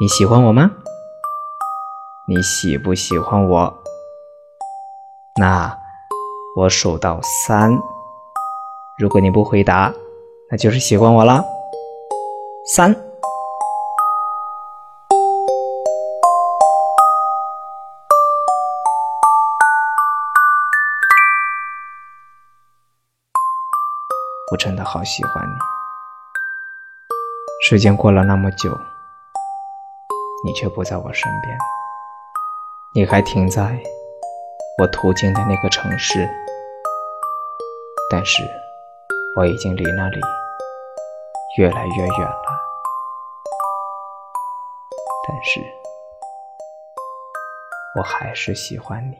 [0.00, 0.70] 你喜欢我吗？
[2.28, 3.82] 你喜不喜欢我？
[5.40, 5.76] 那
[6.54, 7.76] 我数到三，
[8.96, 9.92] 如果你不回答，
[10.52, 11.42] 那就是喜欢我了。
[12.76, 12.94] 三，
[24.52, 25.54] 我真的好喜欢你。
[27.68, 28.70] 时间过了那么久，
[30.44, 31.58] 你却不在我身边，
[32.94, 33.76] 你还停在
[34.78, 36.28] 我途经的那个城市，
[38.08, 38.42] 但是
[39.36, 40.20] 我已经离那里
[41.58, 42.58] 越来越远了。
[45.26, 45.60] 但是
[47.96, 49.18] 我还是喜欢你。